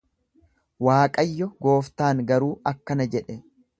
[0.87, 3.37] Waaqayyo gooftaan garuu akkana jedhe.